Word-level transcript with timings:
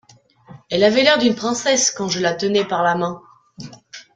Elle 0.71 0.83
avait 0.83 1.03
l’air 1.03 1.19
d’une 1.19 1.35
princesse 1.35 1.91
Quand 1.91 2.07
je 2.07 2.21
la 2.21 2.33
tenais 2.33 2.65
par 2.65 2.81
la 2.81 2.95
main. 2.95 3.21